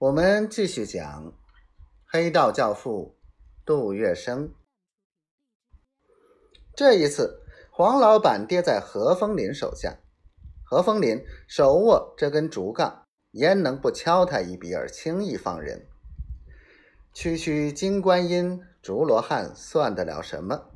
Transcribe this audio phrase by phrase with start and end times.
[0.00, 1.32] 我们继续讲
[2.06, 3.18] 黑道教父
[3.64, 4.50] 杜月笙。
[6.76, 7.42] 这一次，
[7.72, 9.98] 黄老板跌在何风林手下，
[10.62, 15.88] 何风林手握这根竹杠，焉能不敲他一笔而轻易放人？
[17.12, 20.70] 区区金观音、竹罗汉算得了什么？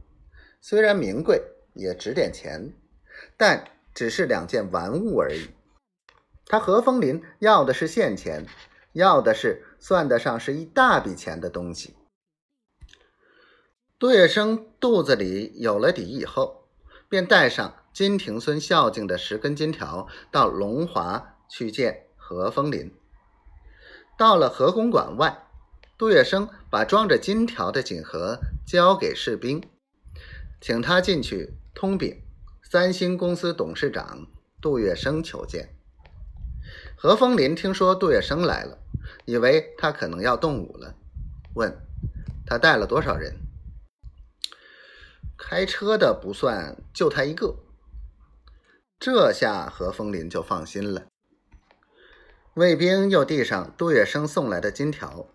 [0.60, 1.40] 虽然名贵，
[1.74, 2.74] 也值点钱，
[3.36, 5.50] 但只是两件玩物而已。
[6.46, 8.44] 他何风林要的是现钱。
[8.92, 11.94] 要的是算得上是一大笔钱的东西。
[13.98, 16.68] 杜月笙肚子里有了底以后，
[17.08, 22.92] 便带上金庭孙孝敬的十根金条，到龙华去见何风林。
[24.18, 25.46] 到了何公馆外，
[25.96, 29.62] 杜月笙把装着金条的锦盒交给士兵，
[30.60, 32.22] 请他进去通禀
[32.62, 34.26] 三星公司董事长
[34.60, 35.76] 杜月笙求见。
[36.96, 38.78] 何风林听说杜月笙来了。
[39.24, 40.94] 以为他可能要动武了，
[41.54, 41.76] 问
[42.46, 43.36] 他带了多少人？
[45.38, 47.56] 开车的不算，就他一个。
[48.98, 51.06] 这下何风林就放心了。
[52.54, 55.26] 卫兵又递上杜月笙送来的金条，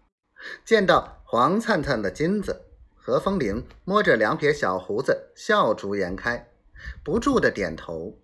[0.63, 2.61] 见到黄灿灿的金子，
[2.95, 6.49] 何风林摸着两撇小胡子，笑逐颜开，
[7.03, 8.17] 不住的点头。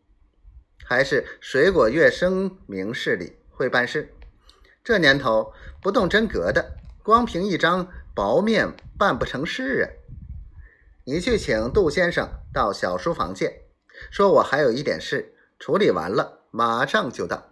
[0.86, 4.14] 还是水果月生明事理，会办事。
[4.84, 9.86] 这年头不动真格的，光凭一张薄面办不成事啊！
[11.06, 13.61] 你去请杜先生到小书房见，
[14.11, 17.50] 说我还有一点事，处理完了马上就到。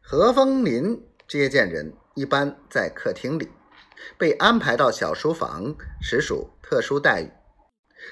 [0.00, 3.48] 何风林接见人一般在客厅里，
[4.16, 7.32] 被安排到小书房实属特殊待遇，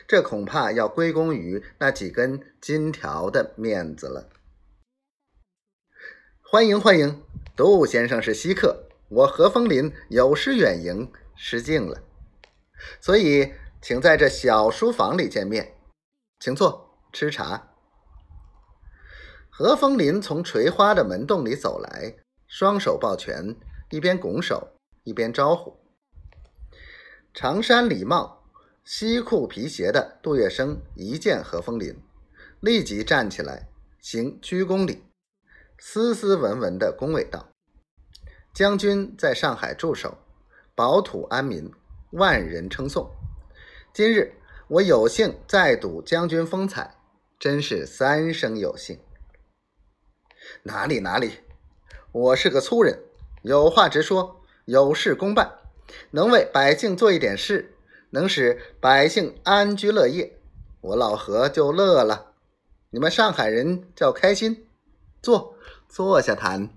[0.08, 4.30] 这恐怕要归功于那几根金条的面子了。
[6.48, 7.24] 欢迎欢迎，
[7.56, 12.00] 杜先生是稀客，我何风林有失远迎，失敬了，
[13.00, 13.52] 所以
[13.82, 15.74] 请在这小书房里见面，
[16.38, 17.72] 请坐吃茶。
[19.50, 22.14] 何风林从垂花的门洞里走来，
[22.46, 23.56] 双手抱拳，
[23.90, 24.68] 一边拱手
[25.02, 25.76] 一边招呼。
[27.34, 28.44] 长衫礼帽、
[28.84, 32.00] 西裤皮鞋的杜月笙一见何风林，
[32.60, 33.68] 立即站起来
[34.00, 35.02] 行鞠躬礼。
[35.78, 37.50] 斯斯文文的恭维道
[38.54, 40.16] ：“将军在上海驻守，
[40.74, 41.70] 保土安民，
[42.12, 43.10] 万人称颂。
[43.92, 44.32] 今日
[44.68, 46.96] 我有幸再睹将军风采，
[47.38, 48.98] 真是三生有幸。
[50.62, 51.40] 哪里哪里，
[52.10, 52.98] 我是个粗人，
[53.42, 55.58] 有话直说，有事公办，
[56.12, 57.74] 能为百姓做一点事，
[58.10, 60.38] 能使百姓安居乐业，
[60.80, 62.32] 我老何就乐了。
[62.88, 64.62] 你们上海人叫开心。”
[65.22, 65.55] 坐，
[65.88, 66.75] 坐下谈。